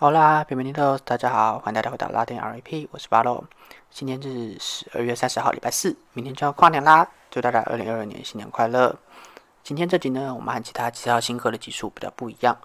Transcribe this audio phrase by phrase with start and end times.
[0.00, 3.42] 好啦，平民听大家好，欢迎大家回到拉丁 RAP，我是巴洛。
[3.90, 8.96] 今天是十二月三十号，礼拜四，明天就要跨年啦，祝大家二零二二年新年快乐。
[9.64, 12.56] 今天这集呢，我们和其他几套新歌的集数比较不一样，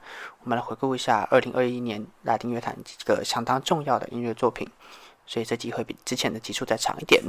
[0.44, 4.70] 我们来回顾一下二零二一年拉丁乐坛几个相当重要的音乐作品，
[5.26, 7.24] 所以这集会比之前的集数再长一点。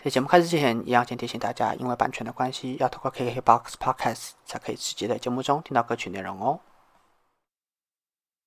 [0.00, 6.60] 在节目开始之前，一样先提醒大家，因为版权的关系，要透过 KKBOX Podcast 才可以直接在节目中听到歌曲内容哦。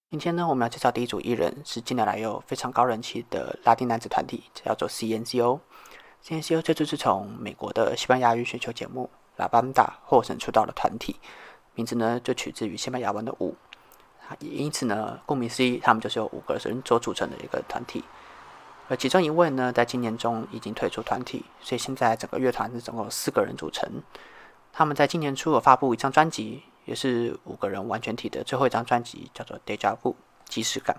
[0.10, 5.60] 今天呢，我们要介绍第一组艺人，是近年来有非常高人气的拉丁男子团体，叫做 CNCO。
[6.24, 11.18] CNCO 这就是从美国的西班牙语选秀节目《拉邦达》获胜出道的团体，
[11.76, 13.58] 名字呢就取自于西班牙文的舞。
[14.40, 18.06] 也因此呢，顾名思义，他们就是由五个人所组成的一个团体。
[18.88, 24.02] 而其中一位呢，在今年中已经退出团体，所以现在整个乐团是总共四个人组成。
[24.72, 26.64] 他们在今年初有发布一张专辑。
[26.88, 30.14] 也是五个人完全体的最后一张专辑，叫做《Deja Vu》
[30.46, 30.96] 即视感。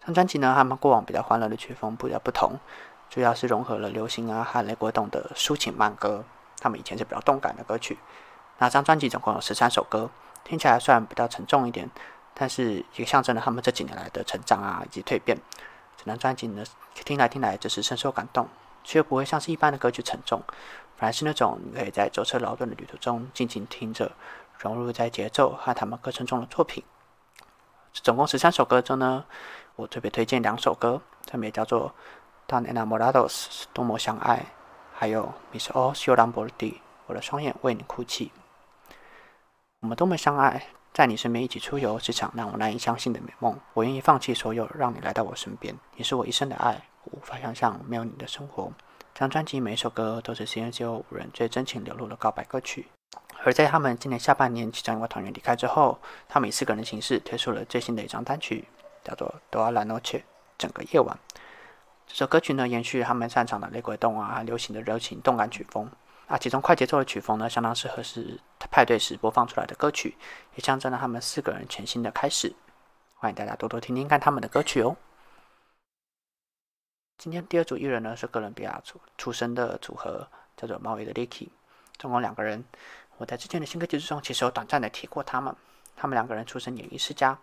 [0.00, 2.52] 这张专辑呢，他们过往比较欢乐的曲风比较不同，
[3.08, 6.24] 主要是融合了流行啊和雷国栋的抒情慢歌。
[6.60, 7.98] 他们以前是比较动感的歌曲。
[8.58, 10.10] 那张专辑总共有十三首歌，
[10.44, 11.88] 听起来算比较沉重一点，
[12.34, 15.38] 但是也象征了他们这几年来的成长啊以及蜕变。
[15.96, 18.46] 整张专辑呢，听来听来就是深受感动，
[18.84, 20.42] 却又不会像是一般的歌曲沉重，
[20.96, 24.12] 反而是那种你可以在舟车劳顿的旅途中静静听着。
[24.58, 26.82] 融入在节奏和他们歌声中的作品，
[27.92, 29.24] 总共十三首歌中呢，
[29.76, 31.94] 我特别推荐两首歌，分别叫做
[32.52, 33.28] 《Tan Enamorados》
[33.72, 34.46] 多么相爱，
[34.92, 38.32] 还有《Miss All s i o l a m b o r d i 我的双眼为你哭泣。
[39.80, 43.56] 我们多么相爱，在你身边一起出游是场让我难以相信的美梦。
[43.74, 45.72] 我愿意放弃所有，让你来到我身边。
[45.94, 48.72] 你是我一生的爱，我无法想象没有你的生活。
[49.14, 52.88] 这张专辑每一首歌都是 CNCO 五人最真情流露的告白歌曲。
[53.44, 55.98] 而在他们今年下半年其中一位团员离开之后，
[56.28, 58.66] 他们以四个人的形式推出了最新的一张单曲，
[59.04, 60.18] 叫做《多拉诺切》，
[60.58, 61.16] 整个夜晚。
[62.06, 65.88] 这首歌曲呢，延续他们擅长的雷鬼动啊、流行的热情动感曲风
[66.26, 68.40] 啊，其中快节奏的曲风呢，相当适合是
[68.70, 70.16] 派对时播放出来的歌曲，
[70.56, 72.54] 也象征了他们四个人全新的开始。
[73.14, 74.96] 欢迎大家多多听听看他们的歌曲哦。
[77.16, 81.48] 今天第二组艺人呢，是哥伦比亚出出生的组合，叫做猫尾的 Licky，
[81.98, 82.64] 总共两个人。
[83.18, 85.54] 我在之前的新歌集中其实有短暂的提过他们。
[85.96, 87.36] 他们两个人出身演艺世家，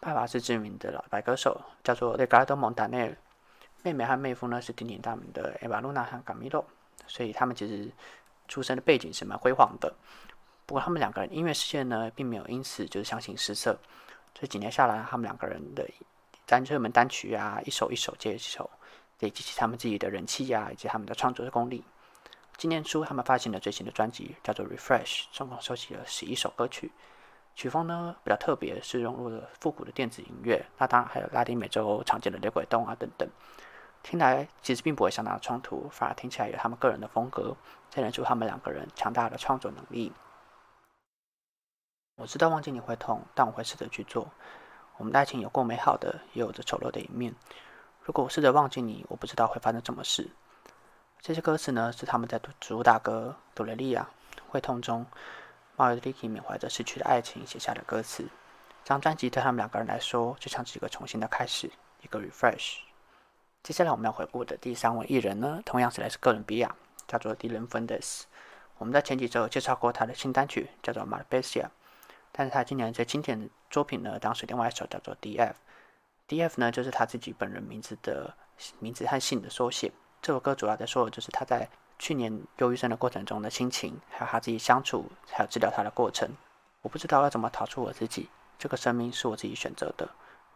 [0.00, 3.16] 爸爸是知名的老牌歌手，叫做雷加多蒙达内尔。
[3.82, 6.64] 妹妹和妹夫呢是鼎鼎大名的艾瓦露娜和卡米洛。
[7.06, 7.90] 所以他们其实
[8.48, 9.92] 出生的背景是蛮辉煌的。
[10.64, 13.78] 不过他们两个人音乐世界呢，并没有因此就是相形失色。
[14.32, 15.86] 这几年下来，他们两个人的
[16.46, 18.70] 单热门单曲啊，一首一首接一首，
[19.18, 21.84] 累积起他们自己的人气呀，以及他们的创作的功力。
[22.60, 26.92] 今年初，他们发行了最新的专辑，叫做《Refresh》，总共收集了十一首歌曲。
[27.54, 33.26] 曲风呢比较特别，是融入了复古的电子音乐，那当然还有拉丁美洲常见的雷鬼动啊等等。
[34.02, 37.56] 听来其实并不会相当的冲突，反而听起来有他们个人的风格，
[37.88, 40.12] 展现出他们两个人强大的创作能力。
[42.16, 44.30] 我知道忘记你会痛，但我会试着去做。
[44.98, 47.34] 我们的爱情有过美好的，也有着丑陋的一面。
[48.02, 50.28] 如果我试着忘记你，我不知道会发生什么事。
[51.22, 54.08] 这些歌词呢，是他们在主打歌《朵蕾莉亚
[54.48, 55.04] 会痛》中，
[55.76, 58.24] 马尔蒂缅怀着逝去的爱情写下的歌词。
[58.82, 61.70] 这张专辑对他们两个人来说，就像是一个重新的开始，
[62.00, 62.78] 一个 refresh。
[63.62, 66.74] 接下来我们要回顾的第三位艺人呢，同样是来自哥伦比亚，
[67.06, 68.22] 叫做 Dylan Fuentes。
[68.78, 71.64] 我们在前几周介绍过他的新单曲，叫做《Malbesia》，
[72.32, 75.52] 但是他今年最经典的作品呢，当时另外一首叫做《DF》。
[76.26, 78.34] DF 呢，就是他自己本人名字的
[78.78, 79.92] 名字和姓的缩写。
[80.22, 86.28] 这首歌主要在说的就是他在去年忧郁症的过程中的心情，还有他自己相处，还有治疗他的过程。
[86.82, 90.08] 我不知道要怎么逃出我自己，这个生命是我自己选择的，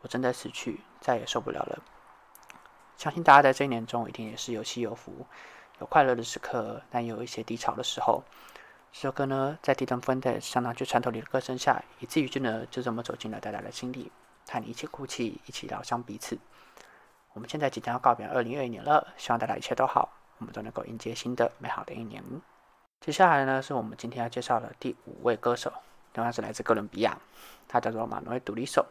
[0.02, 1.82] 我正在死去，再也受不了了。
[2.96, 5.26] 相信大家在这一年中一定也是有起有伏，
[5.80, 8.22] 有快乐的时刻，但也有一些低潮的时候。
[8.92, 14.12] 这首歌呢，在低等分的相当具穿透力的歌声下，以至于就呢就这么走进了大家的心里，
[14.48, 16.38] 和你一起哭泣，一起疗伤彼此。
[17.34, 20.08] 我们现在即将要告别二零二一年了，希望大家一切都好，
[20.38, 22.22] 我们都能够迎接新的美好的一年。
[23.00, 25.72] 接下来呢，是我们今天要介绍的第五位歌手，
[26.12, 27.18] 同样是来自哥伦比亚，
[27.66, 28.86] 他叫做马努埃·杜利索。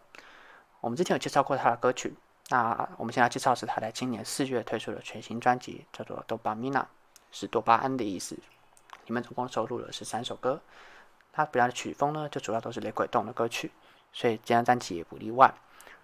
[0.81, 2.13] 我们之前有介绍过他的歌曲，
[2.49, 6.81] 那我们现在介绍是他在今年四月推出的全新专辑，叫做《多巴米娜》，
[7.31, 8.35] 是多巴胺的意思。
[9.05, 10.61] 里面总共收录了十三首歌，
[11.31, 13.71] 他比较的曲风呢，就主要都是雷鬼动的歌曲，
[14.11, 15.53] 所以这张专辑也不例外。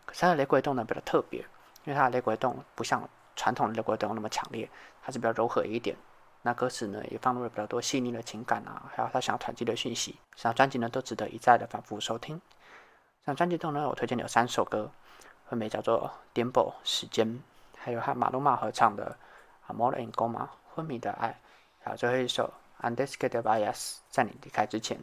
[0.06, 1.45] 可是他的雷鬼动呢，比较特别。
[1.89, 4.69] 因为它的雷鬼动不像传统的雷鬼动那么强烈，
[5.01, 5.97] 它是比较柔和一点。
[6.44, 10.15] 那歌词呢也放入了比较多细腻的情感啊，还有他想要传递的讯息。
[10.36, 12.39] 这张专辑呢都值得一再的反复收听。
[13.21, 14.91] 这张专辑中呢，我推荐有三首歌，
[15.50, 17.27] 分别叫做《颠簸时间》，
[17.75, 19.18] 还有和马鲁马合唱的
[19.74, 20.44] 《Amor en Goma》
[20.75, 21.39] 昏迷的爱，
[21.81, 22.53] 还有最后一首
[22.88, 23.74] 《Andes que te vayas》
[24.12, 25.00] 在你离开之前。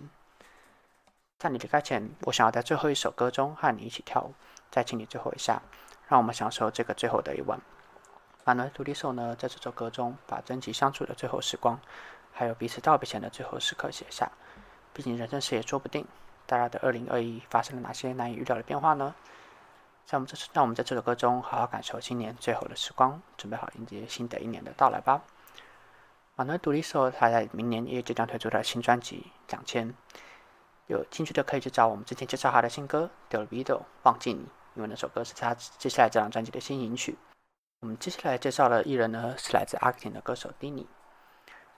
[1.37, 4.33] 在你离开前，我想要在最后一首歌中和你一起跳舞，
[4.71, 5.61] 再亲你最后一下，
[6.09, 7.61] 让我们享受这个最后的一晚。
[8.45, 11.81] 马努埃·杜利索呢，在这首歌中把珍惜相处的最后时光，
[12.33, 14.31] 还有彼此道别前的最后时刻写下。
[14.93, 16.07] 毕竟人生事也说不定，
[16.47, 19.15] 大家的二零二一发生了哪些难以预料的变化呢？
[20.05, 25.23] 在我们这次，让我们在这首歌中好好感受今年最后的时光，准备好迎接新的一年的到来吧。
[26.37, 29.91] 马努埃·杜利索他在明年也即将推出的新专辑《两千》。
[30.87, 34.47] 有兴趣的可以去找我们之前介绍他的新歌《Del Vido》，忘记你，
[34.77, 37.17] 因为那首歌是他接下来这张专辑的新引曲。
[37.81, 40.87] 我们接下来介绍的艺人呢，是来自阿根廷的歌手 Dini。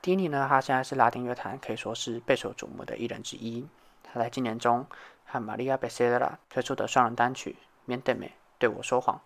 [0.03, 3.67] Dini 呢，他现在是拉丁乐坛可以说是备受瞩目的艺人之一。
[4.03, 4.87] 他在今年中
[5.25, 7.56] 和 Maria Becerra 推出的双人单曲
[7.91, 8.27] 《Miente Me》
[8.59, 9.21] 对我说谎，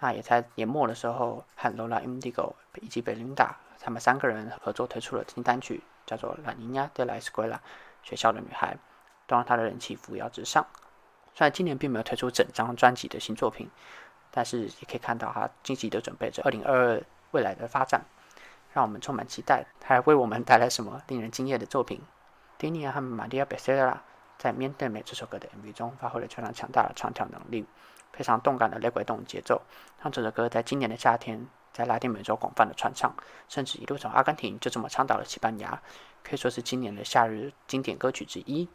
[0.00, 3.50] 那也在年末的时候和 Lola Indigo 以及 Belinda
[3.80, 7.54] 他们三个人合作推出了新单曲，叫做《La Niña de la Escuela》
[8.02, 8.76] 学校的女孩。
[9.28, 10.64] 都让他的人气扶摇直上。
[11.36, 13.68] 虽然今年并没有推出整张专辑的新作品，
[14.30, 17.02] 但是也可以看到他积极的准备着二零二二
[17.32, 18.00] 未来的发展，
[18.72, 19.66] 让我们充满期待。
[19.78, 22.00] 他还为我们带来什么令人惊艳的作品？
[22.56, 24.02] 迪尼亚和玛利亚·贝塞拉
[24.38, 27.66] 在《面对美》这首歌的 MV 中发挥了非常强大的唱跳能力，
[28.14, 29.60] 非常动感的雷鬼动节奏，
[30.02, 33.14] 让这首歌在今年的夏天在拉丁美洲广泛的传唱，
[33.46, 35.82] 甚至一路从阿根廷就这么唱到了西班牙，
[36.24, 38.66] 可以说是今年的夏日经典歌曲之一。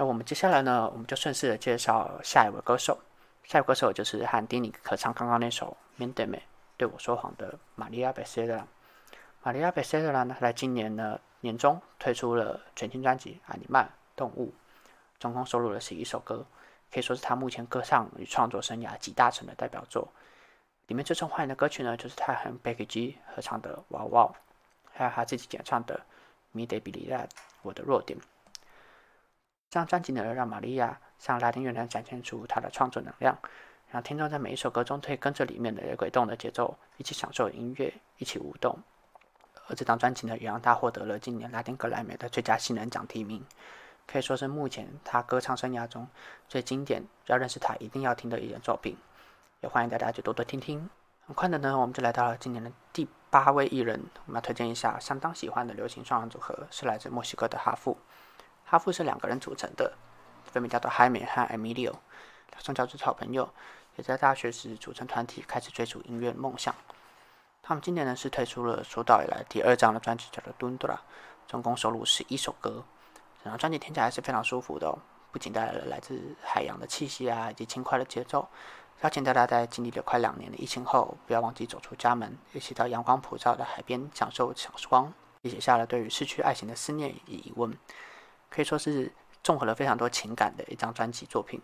[0.00, 2.98] 那我们接下来呢，我们就顺势的介绍下一位歌手。
[3.44, 6.40] 下一位歌手就是和丁尼合唱刚刚那首《面对面》
[6.78, 8.66] 对我说谎的玛利亚·贝塞拉。
[9.42, 14.54] 玛利亚·贝塞拉呢，在今年呢年中推出了全新专辑《阿尼曼动物》，
[15.18, 16.46] 总共收录了十一首歌，
[16.90, 20.08] 可以说是他目前歌唱与创作生涯集大成的代表作。
[20.86, 24.28] 里面最受欢迎的歌曲呢，就是他和贝克基合唱的《Wow Wow》，
[24.94, 25.96] 还有他自己演唱的
[26.52, 27.18] 《米德比利亚》，
[27.60, 28.18] 我的弱点。
[29.70, 33.38] 这张专辑呢，让玛利亚向拉丁乐坛展现出她的创作能量，
[33.92, 38.76] 让听众在每一首歌中可以跟着里面的鬼动的节奏一起享受音乐，一起舞动。
[39.68, 43.46] 而这张专辑呢，也让他获得了今年拉丁格莱美的最佳新人奖提名，
[44.08, 46.08] 可以说是目前他歌唱生涯中
[46.48, 48.96] 最经典、要认识他一定要听的一件作品。
[49.60, 50.90] 也欢迎大家去多多听听。
[51.24, 57.96] 很快的呢，我们就来到了今年的第八位艺人，我们要推荐一下相当喜欢的流行双人组合，是来自墨西哥的哈夫。
[58.70, 59.92] 哈夫是两个人组成的，
[60.44, 61.92] 分别叫做海美和 Emilio，
[62.60, 63.52] 从小就是好朋友，
[63.96, 66.72] 也在大学时组成团体，开始追逐音乐梦想。
[67.62, 71.00] 他们今年呢是推出了出道以来第二张的专辑，叫做《d u n d r a
[71.48, 72.84] 总共收录十一首歌。
[73.42, 74.96] 整张专辑听起来是非常舒服的，哦
[75.32, 78.48] 不仅带来了来自海洋的气息啊，以及轻快的节奏。
[79.00, 85.12] 邀请大家在经历了快两年的疫情后，不要忘记走出家门，一起到阳光普照的海边享受小时光，
[85.42, 87.76] 也写下了对于失去爱情的思念与疑问。
[88.50, 89.10] 可以说是
[89.42, 91.62] 综合了非常多情感的一张专辑作品。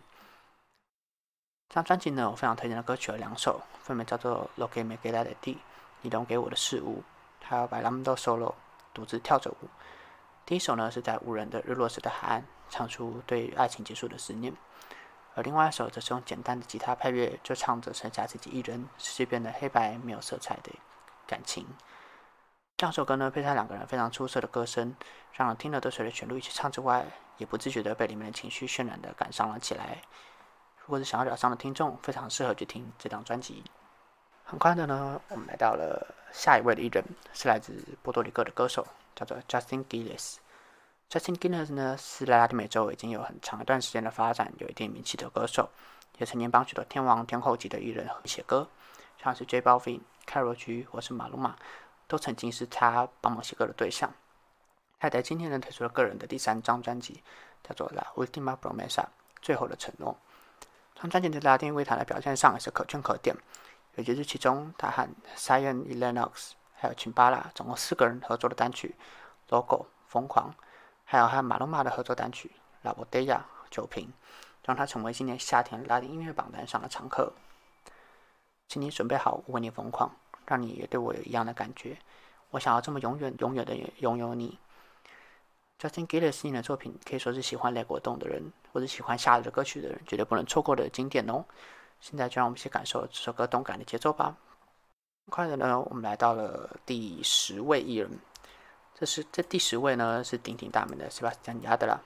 [1.69, 5.55] 这张专辑呢，我非常推荐的歌曲有两首，分别叫做《Lo que me queda de ti》，
[6.03, 7.03] 你留给我的事物，
[7.43, 8.51] 还有《Bailando Solo》，
[8.95, 9.69] 独自跳着舞。
[10.47, 14.53] 第一首呢是在无人的日落时的海岸，唱出对爱情结束的思念；
[15.35, 20.71] 而另外一首则是用简单的吉他配乐，就唱着剩下自己一人，世界变得黑白没有色彩的
[21.27, 21.67] 感情。
[22.77, 24.95] 这首歌呢，配上两个人非常出色的歌声，
[25.33, 27.07] 让人听了都随着旋律一起唱之外，
[27.39, 30.03] 也不自觉的被里面的情绪渲染的感伤了起来。
[30.85, 33.65] 如果是想要疗伤的听众，非常适合去听这张专辑。
[34.45, 37.03] 很快的呢，我们来到了下一位的艺人，
[37.33, 40.37] 是来自波多黎各的歌手，叫做 Justin Gilles。
[41.09, 45.71] Justin Gilles 呢，是在拉丁美洲已经有很长一段时间的发展，有一定名气的歌手，
[46.19, 48.69] 也曾经帮许多天王天后级的艺人写歌，
[49.17, 51.57] 像是 J Balvin、凯罗居或是马龙马。
[52.07, 54.13] 都曾经是他帮忙写歌的对象。
[54.99, 57.23] 他在今天呢推出了个人的第三张专辑，
[57.63, 59.03] 叫做《La Ultima Promesa》
[59.43, 60.17] 最后的承诺。
[60.95, 63.37] 这张专辑在拉丁乐坛的表现上也是可圈可点，
[63.97, 68.95] 尤其是其中他和 Sion e l e n o x 还有群巴拉总共四个人合作的单曲
[69.55, 70.55] 《Logo》疯狂，
[71.05, 72.51] 还有和马龙马的合作单曲
[72.87, 73.37] 《La Botella》
[73.71, 74.13] 酒瓶，
[74.65, 77.35] 让他成为今年夏天拉丁音乐榜单上的常客。
[78.69, 80.17] 请你准备好，为你疯狂。
[80.47, 81.97] 让你也对我有一样的感觉。
[82.51, 84.59] 我想要这么永远、永远的拥有你。
[85.79, 91.45] Justin Gilles 的作品可以说是喜欢雷果冻的人，或者喜欢夏日歌曲的人绝对不能错过的经典哦。
[92.01, 94.37] 现在就让我们一起感受这首歌动感的节奏吧。
[95.27, 98.11] 很快的呢，我们来到了第十位艺人。
[98.95, 101.99] 这是这第十位呢是鼎鼎大名的 Sebastian Yatra。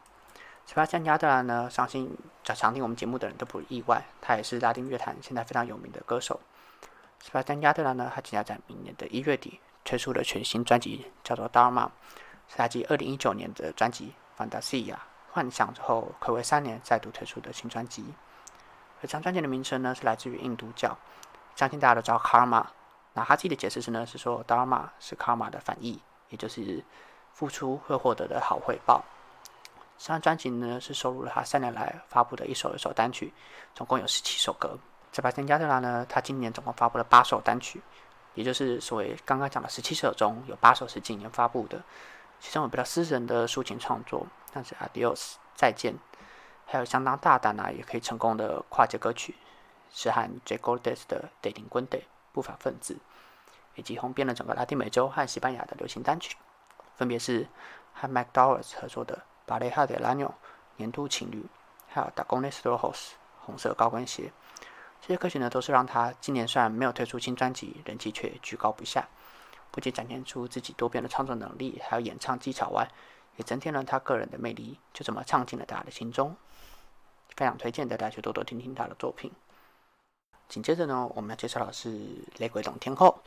[0.66, 6.38] 斯巴加亚德拉呢，相信常听我们节目的人都不意外，他也是拉丁乐坛现在非常有名的歌手。
[7.22, 11.86] 斯巴加亚德拉呢，他即将在明年的一月底推出了全新专辑，叫做《Dharma》，
[12.48, 14.94] 是他继二零一九年的专辑《Fantasia》
[15.30, 18.04] 幻想之后，暌违三年再度推出的新专辑。
[19.00, 20.96] 而这张专辑的名称呢，是来自于印度教，
[21.56, 22.64] 相信大家都知道 Karma。
[23.12, 26.00] 那他自己的解释是呢，是说 Dharma 是 Karma 的反义，
[26.30, 26.82] 也就是
[27.32, 29.04] 付出会获得的好回报。
[29.98, 33.32] 这张专辑呢是收录了他三年来发布的一首一首单曲，
[33.74, 34.78] 总共有十七首歌。
[35.12, 37.82] 在巴森加特拉呢，他今年总共发布了八首单曲，
[38.34, 41.82] 也就是所谓刚刚讲的十七首中有八首是今年发布的。
[42.38, 45.94] 其中有比较私人的抒情创作，像是 Adios 再见，
[46.64, 49.34] 还有相当大胆啊也可以成功的跨界歌曲，
[49.92, 52.96] 是和 J Goldes 的 Dating Gunde 不法分子，
[53.74, 56.36] 以及红遍了整个拉丁美洲和西班牙的流行单曲，
[56.96, 57.46] 分别是
[57.92, 59.20] 和 Mac Dowers 合作的。
[59.44, 60.32] 巴雷哈德拉纽
[60.76, 61.44] 年度情侣，
[61.88, 64.32] 还有达贡内斯罗霍斯红色高跟鞋，
[65.00, 69.08] 这些歌曲呢，都是让他今年虽然没有推出新专辑，人气却居高不下。
[69.70, 72.88] 不仅展现出自己多变的创作能力，还有演唱技巧外，
[73.36, 76.36] 也增添了他个人的魅力，就这么唱进了大家的心中。
[77.36, 79.30] 非常推荐大家去多多听听他的作品。
[80.48, 81.96] 紧接着呢，我们要介绍的是
[82.38, 83.22] 雷鬼懂天后，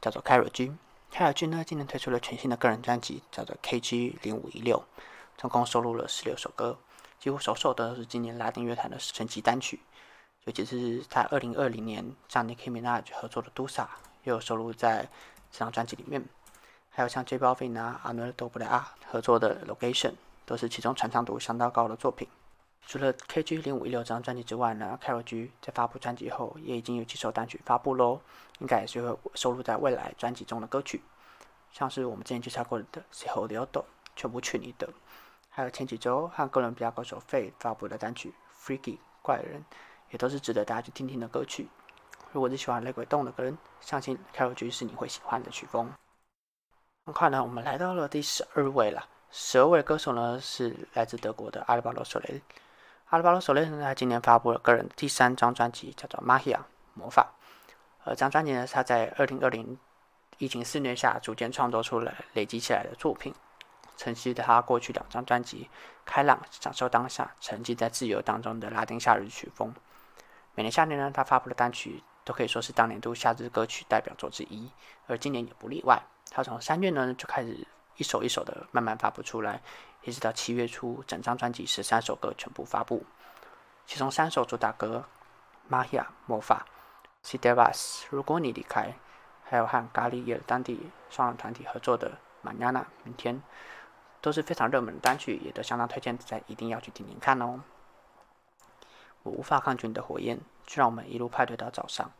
[0.00, 0.78] 叫做凯尔君。
[1.10, 4.82] 凯尔君呢，今年推出了全新的个人专辑，叫做 KG 零五一六。
[5.36, 6.78] 总共收录了十六首歌，
[7.18, 9.80] 几乎首首都是今年拉丁乐坛的神级单曲。
[10.44, 13.84] 尤其是他二零二零年像 Nicki Minaj 合作的《Dusa，》，
[14.24, 15.08] 又收录在
[15.52, 16.24] 这张专辑里面。
[16.90, 20.10] 还有像 J Balvin 啊、阿诺多布莱啊合作的《Location》，
[20.44, 22.26] 都是其中传唱度相当高的作品。
[22.84, 28.20] 除了 KG 零五一六这张专辑之外呢，Carol G 在发布专辑后，也已经有几首单曲发布喽，
[28.58, 31.00] 应该也是会收录在未来专辑中的歌曲。
[31.70, 33.84] 像是我们之前介绍过的《s e h o l i o d o
[34.16, 34.88] 全部去你的。
[35.48, 38.34] 还有前几周和哥伦比亚歌手费发布的单曲
[38.66, 39.60] 《Freaky 怪人》，
[40.12, 41.68] 也都是值得大家去听听的歌曲。
[42.30, 45.92] 如果是喜欢雷鬼动的歌人，相信 Carol G 是你会喜欢的曲风。
[47.04, 49.08] 很快呢，我们来到了第十二位了。
[49.30, 52.40] 十二位歌手呢是来自德国的阿尔巴罗·索雷。
[53.08, 56.60] 阿尔巴罗·索雷呢，他今年发布了个人第三张专辑，叫做《Magia
[56.94, 57.32] 魔法》。
[58.04, 59.78] 而这张专辑呢，他在二零二零
[60.38, 63.34] 疫情肆虐下逐渐创作出来、累积起来的作品。
[63.96, 65.68] 承袭他过去两张专辑
[66.04, 69.72] 《开朗享受当下》沉浸在自由当中的拉丁夏日曲风。
[70.54, 74.70] 每年夏天呢，他发布的单曲都可以说是当年度夏日歌曲代表作之一，
[75.06, 76.02] 而今年也不例外。
[76.30, 77.66] 他从三月呢就开始
[77.96, 79.60] 一首一首的慢慢发布出来，
[80.02, 83.04] 一直到七月初，整张专辑十三首歌全部发布。
[83.86, 85.04] 其中三首主打歌
[85.72, 86.66] 《Magia》魔法，
[87.26, 87.74] 《Si Devas》
[88.10, 88.94] 如果你离开，
[89.44, 92.10] 还有和咖喱叶当地双人团体合作的
[92.42, 93.42] 《马亚娜》明天。
[94.20, 97.60] 都是非常热门的单曲，也都相当推荐，大家一定要去听听看哦。
[99.22, 102.10] 我无法抗拒你的火焰，就让我们一路派对到早上。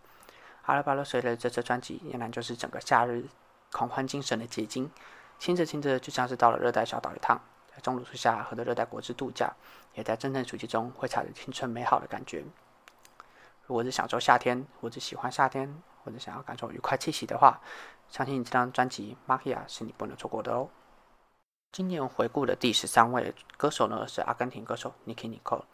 [0.63, 3.25] 阿拉巴罗随的这张专辑，俨然就是整个夏日
[3.73, 4.91] 狂欢精神的结晶。
[5.39, 7.41] 听着听着，就像是到了热带小岛一趟，
[7.75, 9.53] 在棕榈树下喝着热带果汁度假，
[9.95, 12.45] 也在真正暑期中挥洒着青春美好的感觉。
[13.67, 17.61] 如果是享受夏天，或者喜欢夏天，或者想要感受愉快气息的话，
[18.09, 20.69] 相信这张专辑《Magia》是你不能错过的哦。
[21.73, 25.65] 今年回顾的第十三位歌手呢，是阿根廷歌手 Niki Nicole。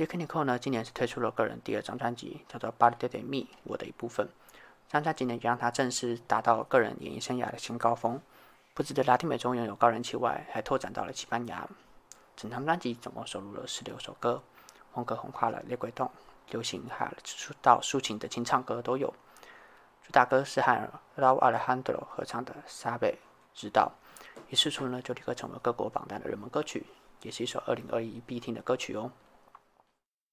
[0.00, 4.26] Nicky Nicole 呢，今年是推出了个人第二张专辑，叫做《Body de Me》，我的一部分。
[4.88, 8.18] 这张专辑呢，也让他正式达到个人演艺生涯的新高峰。
[8.72, 11.68] 不止在拉丁美洲拥有高人气外，还拓展到了西班牙。
[12.34, 14.42] 整张专辑总共收录了十六首歌，
[14.94, 16.10] 风格横跨了雷鬼动、
[16.48, 17.12] 流行还有
[17.60, 19.12] 到抒情的清唱歌都有。
[20.02, 23.18] 主打歌是和 Raul Alejandro 合唱的《沙贝
[23.52, 23.92] 知道》。
[24.48, 26.86] 一试出呢，就立刻成为各国榜单的热门歌曲，
[27.20, 29.12] 也是一首二零二一必听的歌曲哦。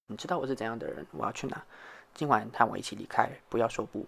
[0.10, 1.06] 你知道我是怎样的人？
[1.12, 1.62] 我要去哪？
[2.14, 4.04] 今晚和我一起离开，不要说不。《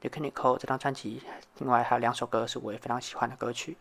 [0.00, 1.22] The c a n i c o 这张专辑，
[1.58, 3.76] 另外还有两首歌是我也非常喜欢的歌曲，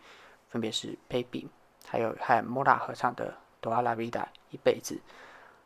[0.50, 1.45] 分别是《Baby》，
[1.89, 3.33] 还有和 Mora 合唱的
[3.67, 4.12] 《Doa la Vida》
[4.51, 5.01] 一辈子。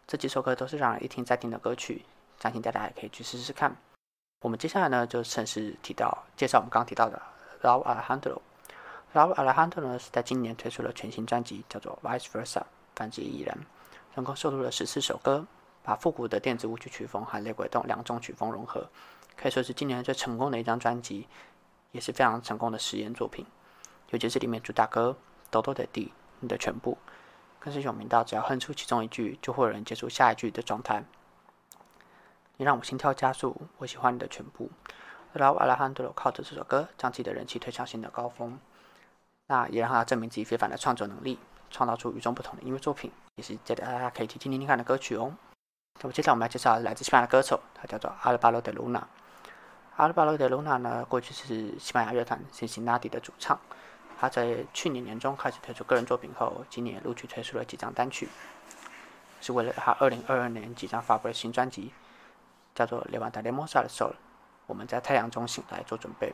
[0.08, 2.05] 这几首歌都是让人一听再听的歌曲，
[2.39, 3.75] 相信大家也可以去试试看。
[4.44, 7.22] 我们接下来呢，就正式提到介绍我们刚提到的
[7.62, 8.39] Raul Alejandro。
[9.13, 12.60] Raul Alejandro 呢是在今年推出了全新专辑，叫做《Vice Versa》，
[12.96, 13.58] 反之亦然，
[14.13, 15.46] 总共收录了十四首歌，
[15.86, 18.89] 把复古的电子舞曲曲风和雷鬼动两种曲风融合，
[19.38, 21.27] 可以说是今年最成功的一张专辑，
[21.92, 23.46] 也是非常成功的实验作品。
[24.10, 25.15] 尤其是里面主打歌
[25.51, 26.08] 《抖抖的地》，
[26.39, 26.98] 你的全部，
[27.60, 31.04] 更是有名到只要哼出其中一句，就会有人接出下一句的状态。
[32.58, 34.72] 你让我心跳加速，我喜欢你的全部。
[35.36, 38.60] Raul Alejandro 靠着这首歌，将自己的人气推向新的高峰。
[39.48, 41.38] 那也让他证明自己非凡的创作能力，
[41.70, 45.36] 创造出与众不同的音乐作品，也是值得大家可以去听听看的歌曲哦。
[46.02, 49.08] 那么接下来我们要介绍来自西班牙的歌手，他叫做阿尔巴罗德卢纳。
[49.96, 53.58] 阿尔巴罗德卢纳呢，过去是西班牙乐团 Cincinnati 的主唱。
[54.20, 58.30] 他在去年年中开始推出个人作品后，今年陆续推出了几张单曲，
[59.42, 61.94] 是为了他2022年即将发布的新专辑，
[62.74, 64.12] 叫做《Levantademos al Sol》，
[64.68, 66.34] 我们在太阳中醒来做准备。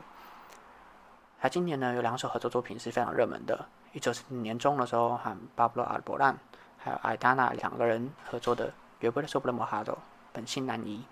[1.40, 6.36] 他今年呢有两首合作作品是非常热门的，一首是年中的时候和巴布罗·阿尔伯兰
[6.78, 8.68] 还有艾达娜两个人合作的
[9.02, 9.94] 《约会的时候不能莫哈多》，
[10.32, 11.04] 本性难移，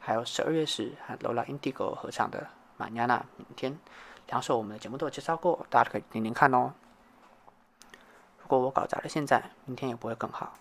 [0.00, 2.40] 还有十二月时和 Lola Indigo 合唱的
[2.76, 3.78] 《玛尼亚娜》，明天。
[4.28, 6.72] 两首我们的节目都有介绍过，大家可以听听看哦。
[8.40, 10.54] 如果我搞砸了，现在明天也不会更好。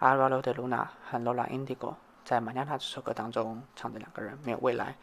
[0.00, 4.96] 阿拉罗德露娜和罗拉印第戈在《玛尼亚娜》这首歌当中唱的两个人没有未来，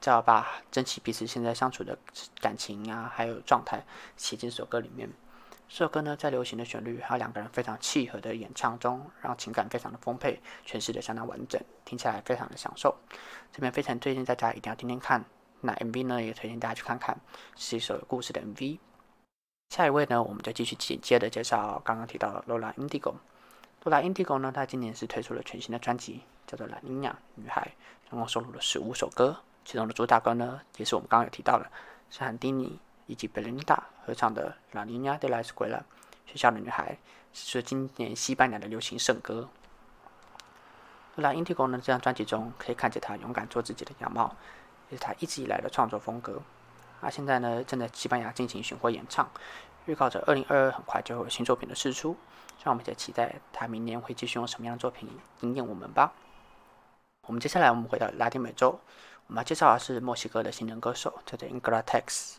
[0.00, 1.98] 只要把珍惜彼此现在相处的
[2.40, 3.84] 感情啊，还有状态
[4.16, 5.10] 写进这首歌里面。
[5.68, 12.96] 这首歌呢，在流行的旋律还有两个人非常契合的演唱中，让情感非常的丰沛，诠释的相当完整，听起来非常的享受。
[13.52, 15.24] 这边非常推荐大家一定要听听看。
[15.60, 17.18] 那 MV 呢，也推荐大家去看看，
[17.56, 18.78] 是一首有故事的 MV。
[19.70, 23.14] 下一位呢，我们就继续紧接着介绍刚刚提到的 Lola Indigo。
[23.82, 27.72] Lola Indigo 呢，她今年是推出了全新的专辑，叫做《La Niña 女孩》，
[28.08, 31.68] 总共收录了十五首歌，其中的主打歌呢，也是我们刚刚有提到的，
[32.08, 35.78] 是和迪尼以及 Belinda 合唱的《La Niña de la Escuela》，
[36.26, 36.98] 学校的女孩，
[37.32, 39.48] 是今年西班牙的流行圣歌。
[41.16, 44.36] La Indigo 呢，这张专辑中可以看见她勇敢做自己的样貌。
[44.88, 46.40] 也是他一直以来的创作风格。
[47.00, 49.28] 啊，现在呢正在西班牙进行巡回演唱，
[49.86, 52.16] 预告着二零二二很快就会有新作品的释出。
[52.62, 55.08] 让我们再期待他明年会继续用什么样的作品
[55.40, 56.12] 惊艳我们吧。
[57.22, 58.78] 我们接下来我们回到拉丁美洲，
[59.26, 62.36] 我们要介绍的是墨西哥的新人歌手，叫做 Ingratex。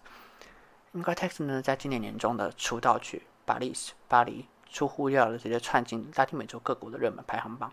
[0.98, 3.72] Ingratex 呢在今年年中的出道曲《巴黎》
[4.08, 7.72] 巴黎出乎意料的直接窜进拉丁美洲各国的热门排行榜，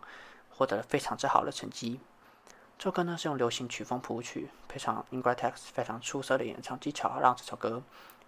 [0.51, 1.99] 获得了非常之好的成绩。
[2.77, 7.83] 这首歌呢是用流行曲风谱曲，配上 Ingratex 非常出色的演唱技巧，让这首歌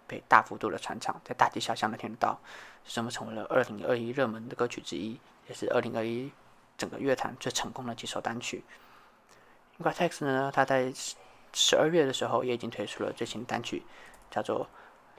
[0.07, 2.39] 被大幅度的传唱，在大街小巷都听得到，
[2.83, 6.31] 使我们成为了2021热门的歌曲之一，也是2021
[6.75, 8.63] 整个乐坛最成功的几首单曲。
[9.77, 10.91] Ingratex 呢，他在
[11.53, 13.83] 十二月的时候也已经推出了最新单曲，
[14.31, 14.65] 叫做《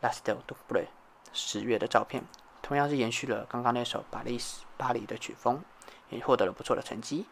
[0.00, 0.88] Last Day of b r a y
[1.32, 2.24] 十月的照片，
[2.62, 4.38] 同样是延续了刚刚那首《巴黎》
[4.76, 5.62] 巴黎的曲风，
[6.08, 7.26] 也获得了不错的成绩。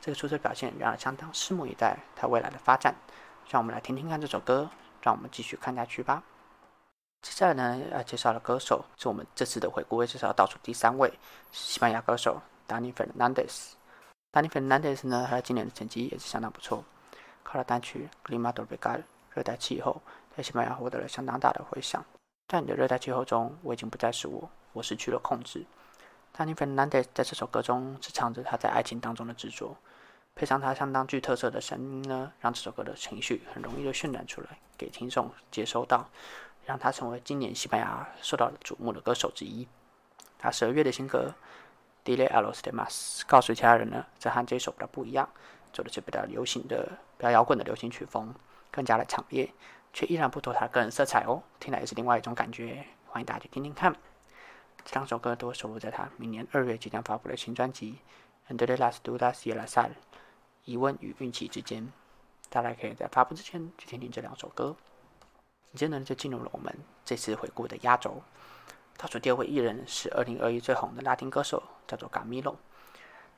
[0.00, 2.94] 这个出色表现让人相当拭目以待，他未来的发展。
[3.48, 4.68] 让我们来听听看这首歌，
[5.00, 6.22] 让我们继续看下去吧。
[7.22, 11.12] 接下来呢，要介绍的歌手是我们这次的回顾会介绍倒数第三位，
[11.50, 13.72] 西班牙歌手 Dani Fernandez。
[14.32, 16.84] Dani Fernandez 呢，他今年的成绩也是相当不错，
[17.42, 18.98] 靠了单曲《Clima Tropical》
[19.30, 20.00] 热带气候，
[20.38, 22.04] 在西班牙获得了相当大的回响。
[22.46, 25.66] 在你的热带气候中，我已经不再是我，我失去了控制。
[26.32, 29.76] Dani Fernandez 在这首歌中是唱着他在爱情当中的执着。
[30.36, 36.08] 配上他相当具特色的声音呢，让这首歌的情绪很容易就渲染出来，给听众接收到，
[36.64, 39.66] 让他成为今年西班牙受到瞩目的歌手之一。
[40.38, 41.34] 他十二月的新歌
[42.08, 42.90] 《Dile a los demás》
[43.26, 45.28] 告诉其他人呢，这和这首比较不一样，
[45.72, 48.32] 走的是比较流行的、比较摇滚的流行曲风，
[48.70, 49.52] 更加的强烈，
[49.92, 52.84] 却依然不脱他个人色彩哦，听来也是另外一种感觉。
[53.06, 53.94] 欢迎大家去听听看，
[54.84, 57.98] 这两首歌都收录在他明年二月即将发布的新专辑
[58.54, 59.86] 《Entre Last dudas y el azar》。
[60.64, 61.90] 疑问与运气之间，
[62.50, 64.76] 大家可以在发布之前去听听这两首歌。
[65.74, 66.74] 接着呢，就进入了我们
[67.04, 68.22] 这次回顾的压轴。
[68.96, 72.56] 倒数第二位艺人是二零二一最红的拉丁歌手，叫做 Gamilo。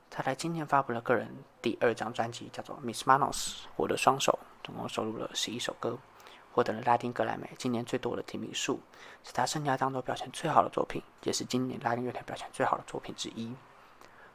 [0.09, 3.33] 他在今年发布了个人第二张专辑，叫做《Mis Manos》，
[3.77, 5.97] 我的双手，总共收录了十一首歌，
[6.53, 8.79] 获得了拉丁格莱美今年最多的提名数，
[9.23, 13.55] 是他生涯当中表现最好的作品，也是今年拉丁乐坛表现最好的作品之一。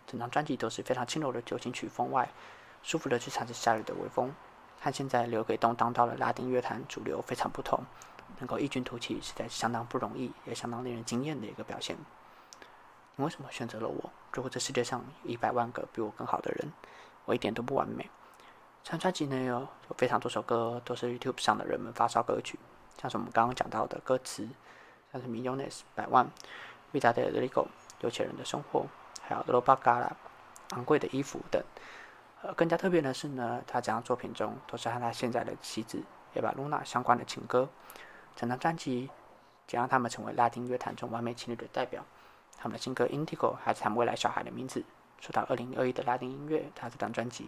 [0.06, 2.28] 整张专辑都是非常轻柔的流行曲风外。
[2.82, 4.32] 舒服的去尝试夏日的微风，
[4.80, 7.84] 和现在留给动荡到了拉丁乐坛主流非常不同，
[8.38, 11.96] 能够异军突起，实在是相当不容易，也相当令人惊艳的一个表现。
[13.16, 14.12] 你为什么选择了我？
[14.32, 16.72] 如果这世界上有一百万个比我更好的人，
[17.24, 18.08] 我一点都不完美。
[18.86, 22.56] 这张专辑呢有有非常多首歌都是 YouTube 上的人们发烧歌曲，
[23.02, 24.48] 像是我们刚刚讲到的歌词，
[25.10, 26.24] 像是 Millones 百万
[26.92, 27.66] ，Vida de Rico
[28.02, 28.86] 有钱人的生活，
[29.20, 30.12] 还有 Roba Gala
[30.76, 31.60] 昂贵的衣服等。
[32.42, 36.00] 呃，更加特别的是呢，他这张作品中都是和他现在的妻子
[36.34, 37.68] 也把露娜相关的情歌。
[38.36, 39.10] 整张专辑
[39.66, 42.04] 将让他们成为拉丁乐坛中完美情侣的代表。
[42.56, 44.84] 他们的新歌《Indigo》还是他们未来小孩的名字。
[45.18, 47.44] 说到二零二一的拉丁音乐，他这张专辑《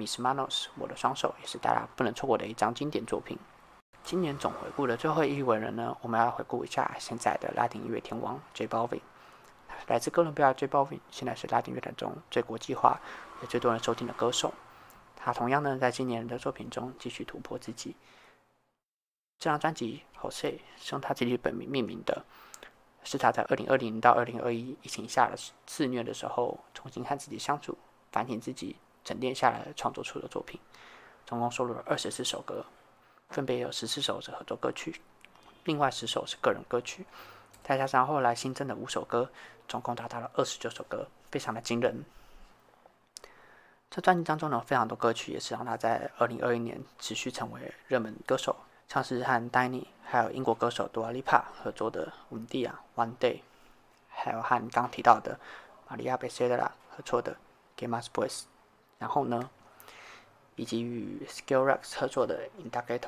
[0.00, 3.36] Miss Manos》我的双手也是大家不能错过的一张经典作品。
[4.02, 9.00] 今年总回顾的最后一位人呢，我们要回顾一下现在的拉丁音乐天王 J Balvin。
[9.88, 12.98] 来自哥伦比亚 J Balvin，现在是拉丁乐坛中最国际化
[13.42, 14.54] 也最多人收听的歌手。
[15.16, 17.94] 他同样呢，在今年的作品中继续突破自己。
[19.38, 20.30] 这张专辑《Jose》
[20.78, 22.24] 是用他自己本名命名的，
[23.04, 25.36] 是他在二零二零到二零二一疫情下的
[25.66, 27.76] 肆虐的时候，重新和自己相处、
[28.10, 30.60] 反省自己、沉淀下来创作出的作品。
[31.26, 32.64] 总共收录了二十四首歌，
[33.28, 35.00] 分别有十四首是合作歌曲，
[35.64, 37.06] 另外十首是个人歌曲，
[37.62, 39.30] 再加上后来新增的五首歌，
[39.68, 42.04] 总共达到了二十九首歌，非常的惊人。
[43.88, 48.56] 这专辑当中呢，非常多歌曲也是让他在二零二一年持续成为热门歌手，
[48.88, 53.34] 像是和 Danny 还有英国歌手 Dua Lipa 合作的《稳地啊 One Day》，
[54.08, 55.38] 还有和刚提到的
[55.88, 57.32] 玛利亚贝塞德拉合作的
[57.76, 58.42] 《Game Us Boys》，
[59.00, 59.48] 然后呢，
[60.56, 62.98] 以及与 Skill Rex 合作的《Indagato》，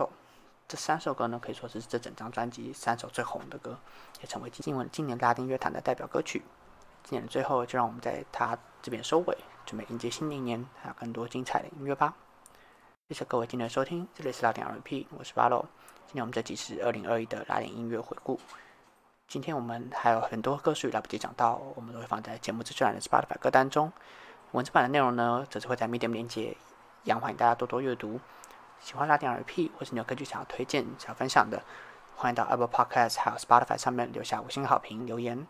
[0.67, 3.79] 这三首歌呢可以说是这整张专辑三首最红的歌，
[4.23, 6.43] 也成为今今年拉丁乐坛的代表歌曲。
[7.05, 9.37] 今年的最后，就让我们在他这边收尾。
[9.67, 12.15] 准备迎接新的一年，还有更多精彩的音乐吧！
[13.09, 15.65] 谢谢各位今天的收听，这里是拉丁 RP，我是巴洛。
[16.07, 18.41] 今天我们这集是二零二一的拉丁音乐回顾。
[19.29, 23.93] 今天我们还有很多歌曲来不及讲到，我们都会放在节目资讯栏的 Spotify 歌单中。
[24.53, 26.55] 文字版的内容呢，则是会在 Medium 连接，
[27.05, 28.21] 一样欢迎大家多多阅读。
[28.81, 31.63] 喜欢拉丁 RP 或是你有歌曲想要推荐、想要分享的，
[32.17, 35.47] 欢迎到 Apple Podcast 还有 Spotify 上面留下五星好评留言，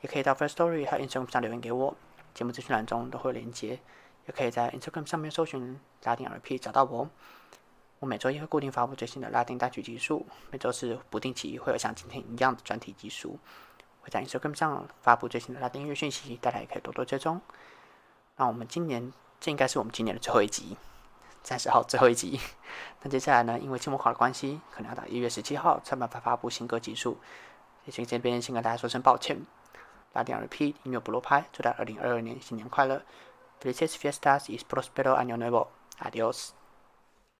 [0.00, 1.94] 也可以到 First Story 还有 Instagram 上留言给我。
[2.34, 3.78] 节目资讯栏中都会有连接，
[4.26, 7.08] 也可以在 Instagram 上面搜寻拉丁 RP 找到我。
[8.00, 13.38] 我每周一会固定发布最新的拉丁单曲集数，每周四不定期会有像今天一样的专题集数。
[14.00, 17.40] 会在 Instagram 上发布最新的拉丁音乐讯息，大家也可以多多追踪。
[18.42, 20.76] 那我们今年这应该是我们今年的最后一集，
[21.44, 22.40] 三十号最后一集。
[23.02, 27.18] 那接下来呢，因为期末考的关系，可能要到一月十七号才办法发布新歌集数，
[27.84, 29.46] 也请这边先跟大家说声抱歉。
[30.12, 33.02] 拉丁 RP 音乐不落拍，祝大家二零二二年新年快乐
[33.62, 35.68] ！Felices fiestas y prospero año nuevo.
[36.00, 36.61] Adiós.